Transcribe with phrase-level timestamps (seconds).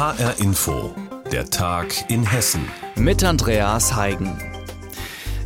[0.00, 0.94] HR Info,
[1.30, 2.66] der Tag in Hessen.
[2.96, 4.34] Mit Andreas Heigen.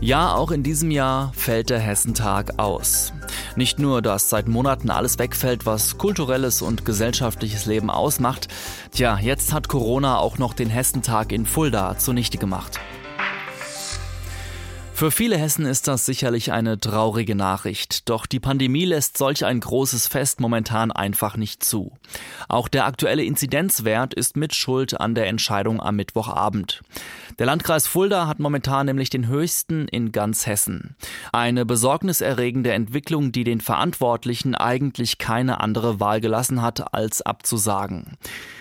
[0.01, 3.13] Ja, auch in diesem Jahr fällt der Hessentag aus.
[3.57, 8.47] Nicht nur, dass seit Monaten alles wegfällt, was kulturelles und gesellschaftliches Leben ausmacht.
[8.93, 12.79] Tja, jetzt hat Corona auch noch den Hessentag in Fulda zunichte gemacht.
[14.97, 19.59] Für viele Hessen ist das sicherlich eine traurige Nachricht, doch die Pandemie lässt solch ein
[19.59, 21.91] großes Fest momentan einfach nicht zu.
[22.49, 26.83] Auch der aktuelle Inzidenzwert ist mit Schuld an der Entscheidung am Mittwochabend.
[27.41, 30.95] Der Landkreis Fulda hat momentan nämlich den höchsten in ganz Hessen.
[31.33, 38.17] Eine besorgniserregende Entwicklung, die den Verantwortlichen eigentlich keine andere Wahl gelassen hat, als abzusagen.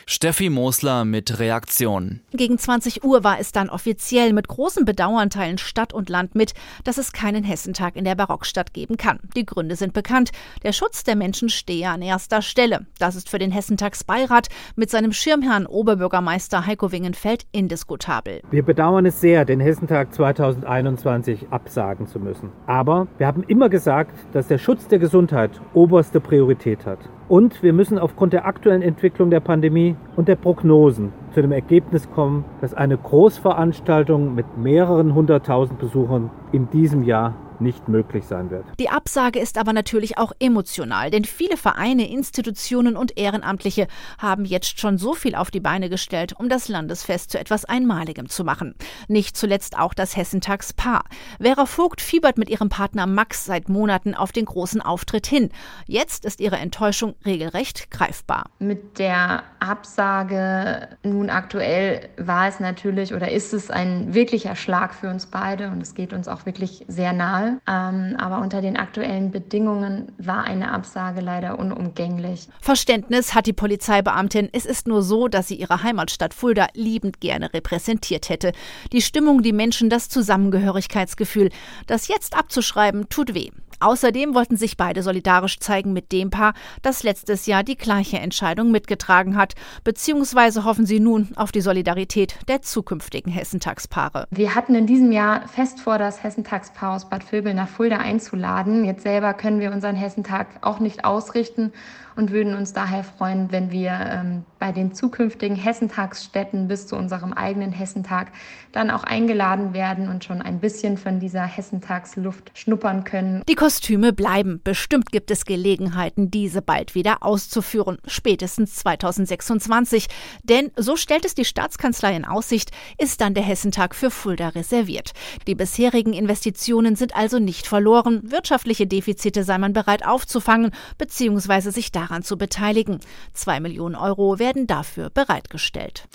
[0.06, 2.22] Steffi Mosler mit Reaktion.
[2.32, 4.34] Gegen 20 Uhr war es dann offiziell.
[4.34, 8.74] Mit großem Bedauern teilen Stadt und Land mit, dass es keinen Hessentag in der Barockstadt
[8.74, 9.20] geben kann.
[9.36, 10.32] Die Gründe sind bekannt.
[10.64, 12.86] Der Schutz der Menschen stehe an erster Stelle.
[13.00, 18.42] Das ist für den Hessentagsbeirat mit seinem Schirmherrn Oberbürgermeister Heiko Wingenfeld indiskutabel.
[18.52, 22.52] Wir bedauern es sehr, den Hessentag 2021 absagen zu müssen.
[22.68, 27.00] Aber wir haben immer gesagt, dass der Schutz der Gesundheit oberste Priorität hat.
[27.28, 32.10] Und wir müssen aufgrund der aktuellen Entwicklung der Pandemie und der Prognosen zu dem Ergebnis
[32.12, 37.34] kommen, dass eine Großveranstaltung mit mehreren hunderttausend Besuchern in diesem Jahr
[37.64, 38.66] nicht möglich sein wird.
[38.80, 43.88] Die Absage ist aber natürlich auch emotional, denn viele Vereine, Institutionen und Ehrenamtliche
[44.20, 48.30] haben jetzt schon so viel auf die Beine gestellt, um das Landesfest zu etwas Einmaligem
[48.30, 48.76] zu machen.
[49.08, 51.06] Nicht zuletzt auch das Hessentagspaar.
[51.42, 55.50] Vera Vogt fiebert mit ihrem Partner Max seit Monaten auf den großen Auftritt hin.
[55.88, 58.50] Jetzt ist ihre Enttäuschung regelrecht greifbar.
[58.60, 65.10] Mit der Absage nun aktuell war es natürlich oder ist es ein wirklicher Schlag für
[65.10, 67.53] uns beide und es geht uns auch wirklich sehr nahe.
[67.68, 72.48] Ähm, aber unter den aktuellen Bedingungen war eine Absage leider unumgänglich.
[72.62, 74.50] Verständnis hat die Polizeibeamtin.
[74.52, 78.52] Es ist nur so, dass sie ihre Heimatstadt Fulda liebend gerne repräsentiert hätte.
[78.92, 81.50] Die Stimmung, die Menschen, das Zusammengehörigkeitsgefühl.
[81.88, 83.52] Das jetzt abzuschreiben, tut weh.
[83.80, 88.72] Außerdem wollten sich beide solidarisch zeigen mit dem Paar, das letztes Jahr die gleiche Entscheidung
[88.72, 89.54] mitgetragen hat,
[89.84, 94.28] beziehungsweise hoffen sie nun auf die Solidarität der zukünftigen Hessentagspaare.
[94.32, 98.86] Wir hatten in diesem Jahr fest vor, das Hessentagspaar aus Bad Vilbel nach Fulda einzuladen.
[98.86, 101.72] Jetzt selber können wir unseren Hessentag auch nicht ausrichten
[102.16, 107.34] und würden uns daher freuen, wenn wir ähm, bei den zukünftigen Hessentagsstätten bis zu unserem
[107.34, 108.32] eigenen Hessentag
[108.72, 113.44] dann auch eingeladen werden und schon ein bisschen von dieser Hessentagsluft schnuppern können.
[113.50, 114.62] Die Kostüme bleiben.
[114.64, 120.08] Bestimmt gibt es Gelegenheiten, diese bald wieder auszuführen, spätestens 2026.
[120.44, 125.12] Denn, so stellt es die Staatskanzlei in Aussicht, ist dann der Hessentag für Fulda reserviert.
[125.46, 128.22] Die bisherigen Investitionen sind also nicht verloren.
[128.32, 131.72] Wirtschaftliche Defizite sei man bereit aufzufangen bzw.
[131.72, 133.02] sich daran zu beteiligen.
[133.34, 136.08] Zwei Millionen Euro werden dafür bereitgestellt.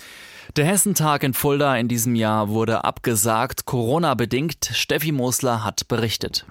[0.57, 4.71] Der Hessentag in Fulda in diesem Jahr wurde abgesagt, Corona bedingt.
[4.73, 6.47] Steffi Mosler hat berichtet.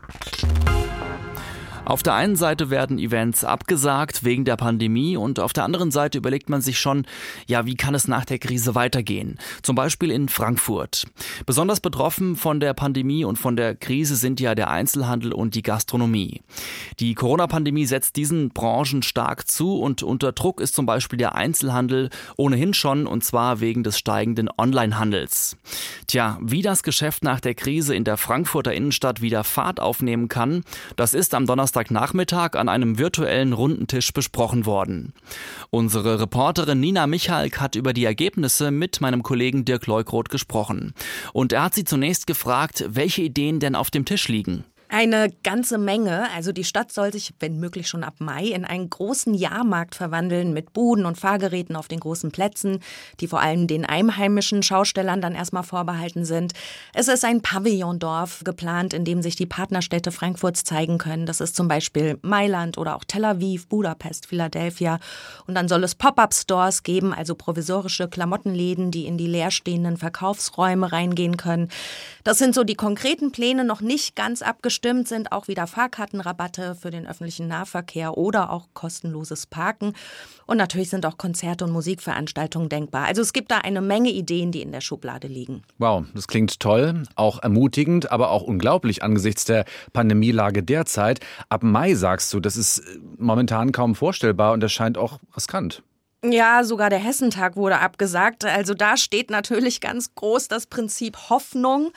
[1.87, 6.17] Auf der einen Seite werden Events abgesagt wegen der Pandemie und auf der anderen Seite
[6.17, 7.05] überlegt man sich schon,
[7.45, 9.39] ja, wie kann es nach der Krise weitergehen?
[9.61, 11.05] Zum Beispiel in Frankfurt.
[11.45, 15.61] Besonders betroffen von der Pandemie und von der Krise sind ja der Einzelhandel und die
[15.61, 16.41] Gastronomie.
[16.99, 22.09] Die Corona-Pandemie setzt diesen Branchen stark zu und unter Druck ist zum Beispiel der Einzelhandel
[22.35, 25.55] ohnehin schon und zwar wegen des steigenden Onlinehandels.
[26.07, 30.65] Tja, wie das Geschäft nach der Krise in der Frankfurter Innenstadt wieder Fahrt aufnehmen kann,
[30.97, 35.13] das ist am Donnerstag Donnerstagnachmittag an einem virtuellen runden Tisch besprochen worden.
[35.69, 40.93] Unsere Reporterin Nina Michalk hat über die Ergebnisse mit meinem Kollegen Dirk Leukroth gesprochen.
[41.33, 44.63] Und er hat sie zunächst gefragt, welche Ideen denn auf dem Tisch liegen.
[44.89, 46.31] Eine ganze Menge.
[46.33, 50.53] Also die Stadt soll sich, wenn möglich schon ab Mai, in einen großen Jahrmarkt verwandeln
[50.53, 52.79] mit Buden und Fahrgeräten auf den großen Plätzen,
[53.19, 56.53] die vor allem den einheimischen Schaustellern dann erstmal vorbehalten sind.
[56.93, 61.25] Es ist ein Pavillondorf geplant, in dem sich die Partnerstädte Frankfurts zeigen können.
[61.25, 64.99] Das ist zum Beispiel Mailand oder auch Tel Aviv, Budapest, Philadelphia.
[65.47, 71.35] Und dann soll es Pop-up-Stores geben, also provisorische Klamottenläden, die in die leerstehenden Verkaufsräume reingehen
[71.35, 71.67] können.
[72.23, 76.75] Das sind so die konkreten Pläne, noch nicht ganz abgeschlossen Bestimmt sind auch wieder Fahrkartenrabatte
[76.75, 79.93] für den öffentlichen Nahverkehr oder auch kostenloses Parken.
[80.45, 83.05] Und natürlich sind auch Konzerte und Musikveranstaltungen denkbar.
[83.05, 85.63] Also es gibt da eine Menge Ideen, die in der Schublade liegen.
[85.79, 91.21] Wow, das klingt toll, auch ermutigend, aber auch unglaublich angesichts der Pandemielage derzeit.
[91.49, 92.83] Ab Mai sagst du, das ist
[93.17, 95.81] momentan kaum vorstellbar und das scheint auch riskant.
[96.23, 98.43] Ja, sogar der Hessentag wurde abgesagt.
[98.43, 101.91] Also da steht natürlich ganz groß das Prinzip Hoffnung.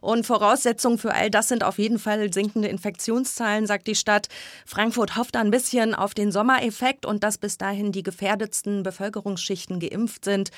[0.00, 4.28] Und Voraussetzungen für all das sind auf jeden Fall sinkende Infektionszahlen, sagt die Stadt.
[4.64, 10.24] Frankfurt hofft ein bisschen auf den Sommereffekt und dass bis dahin die gefährdetsten Bevölkerungsschichten geimpft
[10.24, 10.50] sind.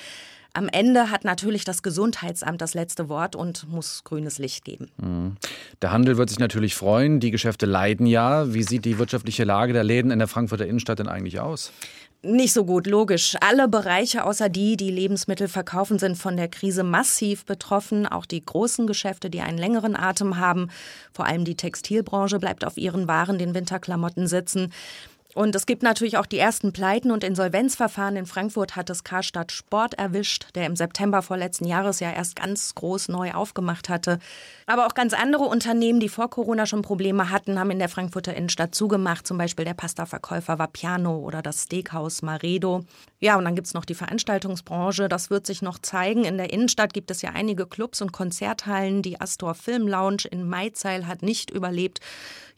[0.53, 4.89] Am Ende hat natürlich das Gesundheitsamt das letzte Wort und muss grünes Licht geben.
[4.97, 5.37] Mhm.
[5.81, 7.19] Der Handel wird sich natürlich freuen.
[7.19, 8.53] Die Geschäfte leiden ja.
[8.53, 11.71] Wie sieht die wirtschaftliche Lage der Läden in der Frankfurter Innenstadt denn eigentlich aus?
[12.23, 13.35] Nicht so gut, logisch.
[13.41, 18.07] Alle Bereiche außer die, die Lebensmittel verkaufen, sind von der Krise massiv betroffen.
[18.07, 20.69] Auch die großen Geschäfte, die einen längeren Atem haben.
[21.13, 24.73] Vor allem die Textilbranche bleibt auf ihren Waren, den Winterklamotten sitzen.
[25.37, 28.15] Und es gibt natürlich auch die ersten Pleiten und Insolvenzverfahren.
[28.15, 32.73] In Frankfurt hat es Karstadt Sport erwischt, der im September vorletzten Jahres ja erst ganz
[32.73, 34.17] groß neu aufgemacht hatte.
[34.65, 38.33] Aber auch ganz andere Unternehmen, die vor Corona schon Probleme hatten, haben in der Frankfurter
[38.33, 39.27] Innenstadt zugemacht.
[39.27, 42.83] Zum Beispiel der Pastaverkäufer Vapiano oder das Steakhouse Maredo.
[43.19, 45.07] Ja, und dann gibt es noch die Veranstaltungsbranche.
[45.07, 46.25] Das wird sich noch zeigen.
[46.25, 49.03] In der Innenstadt gibt es ja einige Clubs und Konzerthallen.
[49.03, 51.99] Die Astor Film Lounge in Maizeil hat nicht überlebt.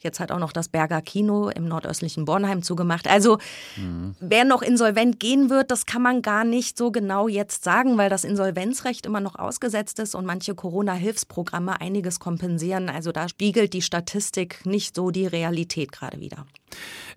[0.02, 3.08] Jetzt hat auch noch das Berger Kino im nordöstlichen Bornheim zugemacht.
[3.08, 3.38] Also
[3.76, 4.14] mhm.
[4.20, 8.10] wer noch insolvent gehen wird, das kann man gar nicht so genau jetzt sagen, weil
[8.10, 12.88] das Insolvenzrecht immer noch ausgesetzt ist und manche Corona-Hilfsprogramme einiges kompensieren.
[12.88, 16.46] Also da spiegelt die Statistik nicht so die Realität gerade wieder.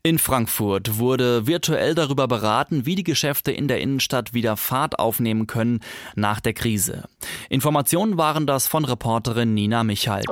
[0.04, 5.48] In Frankfurt wurde virtuell darüber beraten, wie die Geschäfte in der Innenstadt wieder Fahrt aufnehmen
[5.48, 5.80] können
[6.16, 7.06] nach der Krise.
[7.50, 10.28] Informationen waren das von Reporterin Nina Michalk.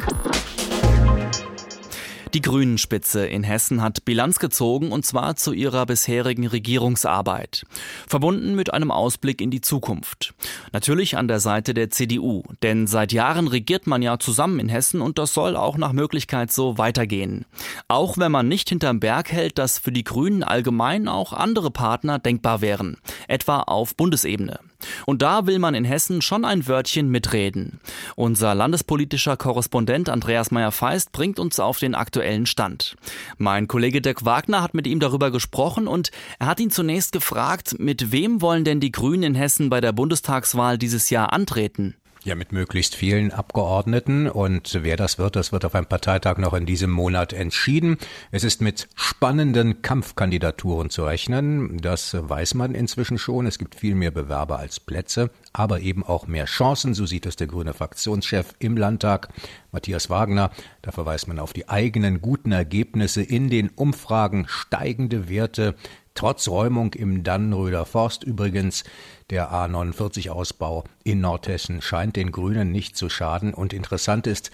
[2.34, 7.66] Die Grünen-Spitze in Hessen hat Bilanz gezogen und zwar zu ihrer bisherigen Regierungsarbeit.
[8.08, 10.34] Verbunden mit einem Ausblick in die Zukunft.
[10.72, 15.02] Natürlich an der Seite der CDU, denn seit Jahren regiert man ja zusammen in Hessen
[15.02, 17.46] und das soll auch nach Möglichkeit so weitergehen.
[17.90, 22.18] Auch wenn man nicht hinterm Berg hält, dass für die Grünen allgemein auch andere Partner
[22.18, 22.96] denkbar wären,
[23.28, 24.60] etwa auf Bundesebene.
[25.06, 27.80] Und da will man in Hessen schon ein Wörtchen mitreden.
[28.16, 32.96] Unser landespolitischer Korrespondent Andreas Meyer-Feist bringt uns auf den aktuellen Stand.
[33.38, 37.76] Mein Kollege Dirk Wagner hat mit ihm darüber gesprochen und er hat ihn zunächst gefragt,
[37.80, 41.96] mit wem wollen denn die Grünen in Hessen bei der Bundestagswahl dieses Jahr antreten?
[42.24, 44.30] Ja, mit möglichst vielen Abgeordneten.
[44.30, 47.98] Und wer das wird, das wird auf einem Parteitag noch in diesem Monat entschieden.
[48.30, 51.80] Es ist mit spannenden Kampfkandidaturen zu rechnen.
[51.82, 53.48] Das weiß man inzwischen schon.
[53.48, 56.94] Es gibt viel mehr Bewerber als Plätze, aber eben auch mehr Chancen.
[56.94, 59.30] So sieht es der grüne Fraktionschef im Landtag,
[59.72, 60.52] Matthias Wagner.
[60.84, 65.74] Da verweist man auf die eigenen guten Ergebnisse in den Umfragen, steigende Werte,
[66.14, 68.84] Trotz Räumung im Dannenröder Forst übrigens,
[69.30, 73.54] der A49-Ausbau in Nordhessen scheint den Grünen nicht zu schaden.
[73.54, 74.52] Und interessant ist,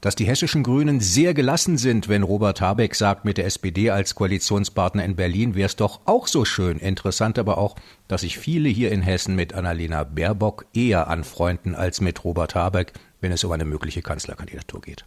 [0.00, 4.14] dass die hessischen Grünen sehr gelassen sind, wenn Robert Habeck sagt, mit der SPD als
[4.14, 6.78] Koalitionspartner in Berlin wäre es doch auch so schön.
[6.78, 12.00] Interessant aber auch, dass sich viele hier in Hessen mit Annalena Baerbock eher anfreunden als
[12.00, 15.04] mit Robert Habeck, wenn es um eine mögliche Kanzlerkandidatur geht.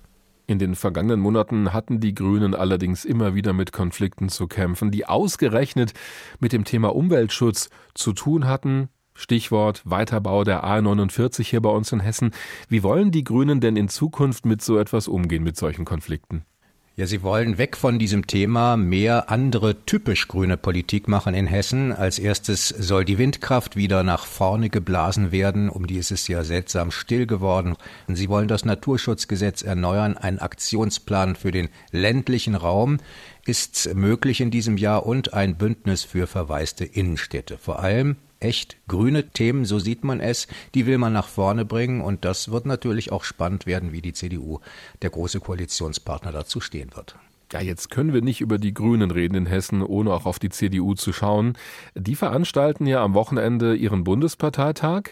[0.52, 5.06] In den vergangenen Monaten hatten die Grünen allerdings immer wieder mit Konflikten zu kämpfen, die
[5.06, 5.94] ausgerechnet
[6.42, 8.90] mit dem Thema Umweltschutz zu tun hatten.
[9.14, 12.32] Stichwort Weiterbau der A49 hier bei uns in Hessen.
[12.68, 16.44] Wie wollen die Grünen denn in Zukunft mit so etwas umgehen, mit solchen Konflikten?
[16.98, 21.94] Ja, Sie wollen weg von diesem Thema mehr andere typisch grüne Politik machen in Hessen.
[21.94, 25.70] Als erstes soll die Windkraft wieder nach vorne geblasen werden.
[25.70, 27.78] Um die ist es ja seltsam still geworden.
[28.10, 30.18] Sie wollen das Naturschutzgesetz erneuern.
[30.18, 32.98] Ein Aktionsplan für den ländlichen Raum
[33.46, 37.58] ist möglich in diesem Jahr und ein Bündnis für verwaiste Innenstädte.
[37.58, 42.02] Vor allem echt grüne Themen, so sieht man es, die will man nach vorne bringen
[42.02, 44.60] und das wird natürlich auch spannend werden, wie die CDU,
[45.02, 47.16] der große Koalitionspartner, dazu stehen wird.
[47.54, 50.50] Ja, jetzt können wir nicht über die Grünen reden in Hessen, ohne auch auf die
[50.50, 51.58] CDU zu schauen.
[51.96, 55.10] Die veranstalten ja am Wochenende ihren Bundesparteitag.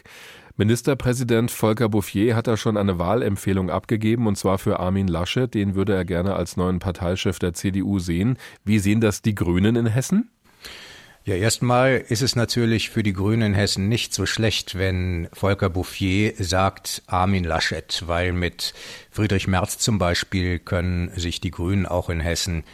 [0.56, 5.52] Ministerpräsident Volker Bouffier hat da schon eine Wahlempfehlung abgegeben, und zwar für Armin Laschet.
[5.52, 8.38] Den würde er gerne als neuen Parteichef der CDU sehen.
[8.64, 10.30] Wie sehen das die Grünen in Hessen?
[11.24, 15.68] Ja, erstmal ist es natürlich für die Grünen in Hessen nicht so schlecht, wenn Volker
[15.68, 18.72] Bouffier sagt Armin Laschet, weil mit
[19.10, 22.64] Friedrich Merz zum Beispiel können sich die Grünen auch in Hessen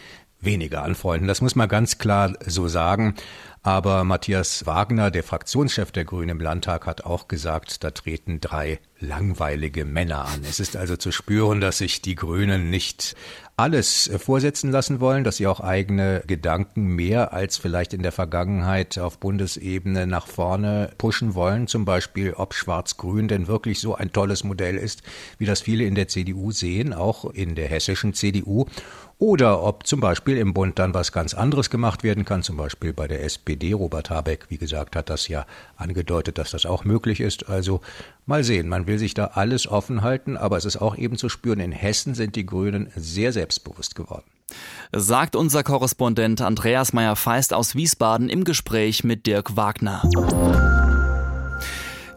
[0.40, 1.26] weniger anfreunden.
[1.26, 3.16] Das muss man ganz klar so sagen.
[3.62, 8.78] Aber Matthias Wagner, der Fraktionschef der Grünen im Landtag, hat auch gesagt, da treten drei
[9.00, 10.42] langweilige Männer an.
[10.48, 13.16] Es ist also zu spüren, dass sich die Grünen nicht
[13.58, 18.98] alles vorsetzen lassen wollen, dass sie auch eigene Gedanken mehr als vielleicht in der Vergangenheit
[18.98, 21.66] auf Bundesebene nach vorne pushen wollen.
[21.66, 25.02] Zum Beispiel, ob Schwarz-Grün denn wirklich so ein tolles Modell ist,
[25.38, 28.66] wie das viele in der CDU sehen, auch in der hessischen CDU.
[29.18, 32.92] Oder ob zum Beispiel im Bund dann was ganz anderes gemacht werden kann, zum Beispiel
[32.92, 33.72] bei der SPD.
[33.72, 35.46] Robert Habeck, wie gesagt, hat das ja
[35.76, 37.48] angedeutet, dass das auch möglich ist.
[37.48, 37.80] Also
[38.26, 41.30] mal sehen, man will sich da alles offen halten, aber es ist auch eben zu
[41.30, 44.24] spüren, in Hessen sind die Grünen sehr selbstbewusst geworden.
[44.92, 50.02] Sagt unser Korrespondent Andreas Meyer-Feist aus Wiesbaden im Gespräch mit Dirk Wagner.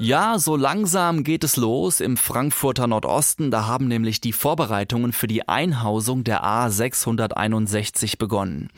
[0.02, 3.52] Ja, so langsam geht es los im Frankfurter Nordosten.
[3.52, 8.70] Da haben nämlich die Vorbereitungen für die Einhausung der A661 begonnen.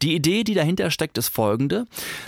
[0.00, 1.84] Die Idee, die dahinter steckt, ist folgende.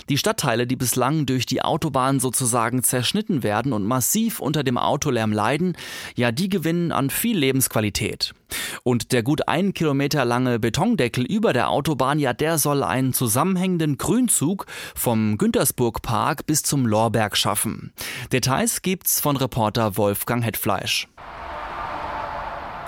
[0.07, 5.31] Die Stadtteile, die bislang durch die Autobahn sozusagen zerschnitten werden und massiv unter dem Autolärm
[5.31, 5.75] leiden,
[6.15, 8.35] ja, die gewinnen an viel Lebensqualität.
[8.83, 13.97] Und der gut einen Kilometer lange Betondeckel über der Autobahn, ja, der soll einen zusammenhängenden
[13.97, 17.93] Grünzug vom Güntersburg-Park bis zum Lorberg schaffen.
[18.31, 21.07] Details gibt's von Reporter Wolfgang Hetfleisch.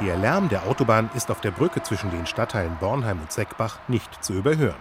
[0.02, 4.24] Der Lärm der Autobahn ist auf der Brücke zwischen den Stadtteilen Bornheim und Seckbach nicht
[4.24, 4.76] zu überhören.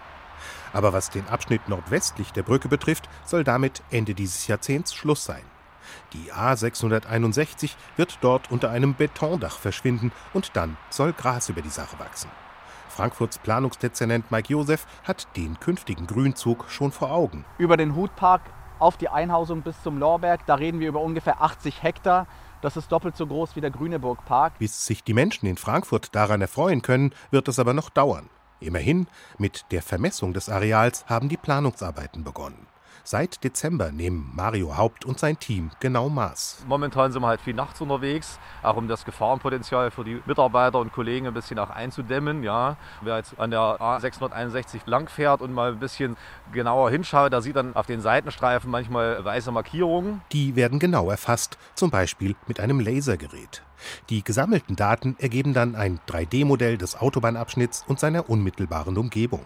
[0.73, 5.45] Aber was den Abschnitt nordwestlich der Brücke betrifft, soll damit Ende dieses Jahrzehnts Schluss sein.
[6.13, 11.99] Die A661 wird dort unter einem Betondach verschwinden und dann soll Gras über die Sache
[11.99, 12.31] wachsen.
[12.89, 17.45] Frankfurts Planungsdezernent Mike Josef hat den künftigen Grünzug schon vor Augen.
[17.59, 18.43] Über den Hutpark
[18.79, 22.27] auf die Einhausung bis zum Lorberg, da reden wir über ungefähr 80 Hektar.
[22.61, 24.59] Das ist doppelt so groß wie der Grüneburg-Park.
[24.59, 28.31] Bis sich die Menschen in Frankfurt daran erfreuen können, wird es aber noch dauern.
[28.61, 29.07] Immerhin,
[29.39, 32.67] mit der Vermessung des Areals haben die Planungsarbeiten begonnen.
[33.03, 36.65] Seit Dezember nehmen Mario Haupt und sein Team genau Maß.
[36.67, 40.93] Momentan sind wir halt viel nachts unterwegs, auch um das Gefahrenpotenzial für die Mitarbeiter und
[40.93, 42.43] Kollegen ein bisschen auch einzudämmen.
[42.43, 42.77] Ja.
[43.03, 46.17] Wer jetzt an der A661 langfährt und mal ein bisschen
[46.53, 50.23] genauer hinschaut, da sieht dann auf den Seitenstreifen manchmal weiße Markierungen.
[50.33, 53.63] Die werden genau erfasst, zum Beispiel mit einem Lasergerät.
[54.11, 59.45] Die gesammelten Daten ergeben dann ein 3D-Modell des Autobahnabschnitts und seiner unmittelbaren Umgebung.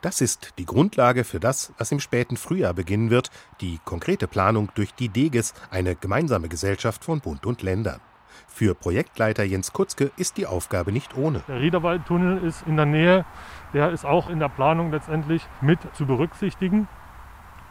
[0.00, 3.30] Das ist die Grundlage für das, was im späten Frühjahr beginnen wird,
[3.60, 8.00] die konkrete Planung durch die DEGES, eine gemeinsame Gesellschaft von Bund und Ländern.
[8.46, 11.42] Für Projektleiter Jens Kutzke ist die Aufgabe nicht ohne.
[11.48, 13.24] Der Riederwaldtunnel ist in der Nähe,
[13.72, 16.88] der ist auch in der Planung letztendlich mit zu berücksichtigen.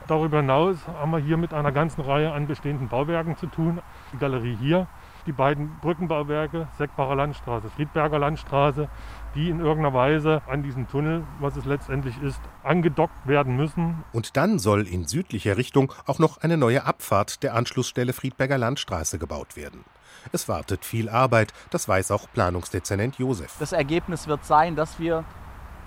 [0.08, 3.82] Darüber hinaus haben wir hier mit einer ganzen Reihe an bestehenden Bauwerken zu tun.
[4.12, 4.88] Die Galerie hier,
[5.25, 8.89] die beiden Brückenbauwerke, Seckbacher Landstraße, Friedberger Landstraße,
[9.36, 14.03] die in irgendeiner Weise an diesen Tunnel, was es letztendlich ist, angedockt werden müssen.
[14.12, 19.20] Und dann soll in südlicher Richtung auch noch eine neue Abfahrt der Anschlussstelle Friedberger Landstraße
[19.20, 19.84] gebaut werden.
[20.32, 23.56] Es wartet viel Arbeit, das weiß auch Planungsdezernent Josef.
[23.60, 25.25] Das Ergebnis wird sein, dass wir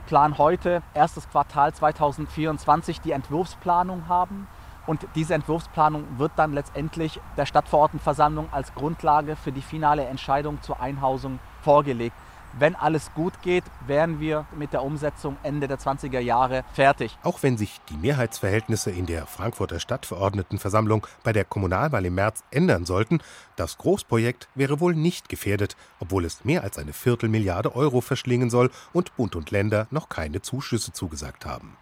[0.07, 4.47] Plan heute, erstes Quartal 2024, die Entwurfsplanung haben.
[4.87, 10.81] Und diese Entwurfsplanung wird dann letztendlich der Stadtverordnetenversammlung als Grundlage für die finale Entscheidung zur
[10.81, 12.16] Einhausung vorgelegt.
[12.59, 17.19] Wenn alles gut geht, wären wir mit der Umsetzung Ende der 20er Jahre fertig.
[17.23, 22.87] Auch wenn sich die Mehrheitsverhältnisse in der Frankfurter Stadtverordnetenversammlung bei der Kommunalwahl im März ändern
[22.87, 23.21] sollten,
[23.57, 28.71] das Großprojekt wäre wohl nicht gefährdet, obwohl es mehr als eine Viertelmilliarde Euro verschlingen soll
[28.95, 31.76] und Bund und Länder noch keine Zuschüsse zugesagt haben.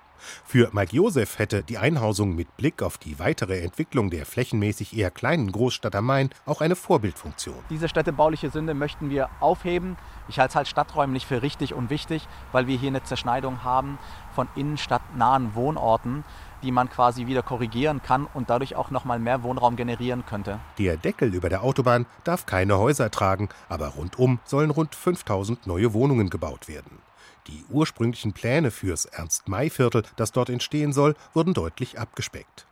[0.45, 5.11] Für Mike Josef hätte die Einhausung mit Blick auf die weitere Entwicklung der flächenmäßig eher
[5.11, 7.57] kleinen Großstadt am Main auch eine Vorbildfunktion.
[7.71, 9.97] Diese städtebauliche Sünde möchten wir aufheben.
[10.29, 13.99] Ich halte es halt stadträumlich für richtig und wichtig, weil wir hier eine Zerschneidung haben
[14.35, 16.25] von innenstadtnahen Wohnorten
[16.65, 20.59] die man quasi wieder korrigieren kann und dadurch auch noch mal mehr Wohnraum generieren könnte.
[20.79, 25.93] Der Deckel über der Autobahn darf keine Häuser tragen, aber rundum sollen rund 5000 neue
[25.93, 26.99] Wohnungen gebaut werden.
[27.47, 32.67] Die ursprünglichen Pläne fürs Ernst-May-Viertel, das dort entstehen soll, wurden deutlich abgespeckt.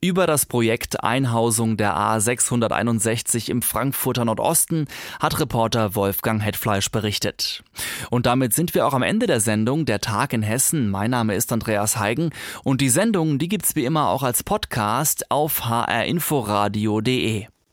[0.00, 4.86] Über das Projekt Einhausung der A661 im Frankfurter Nordosten
[5.18, 7.64] hat Reporter Wolfgang Hetfleisch berichtet.
[8.10, 10.90] Und damit sind wir auch am Ende der Sendung Der Tag in Hessen.
[10.90, 12.32] Mein Name ist Andreas Heigen
[12.64, 17.46] und die Sendung, die gibt's wie immer auch als Podcast auf hrinforadio.de.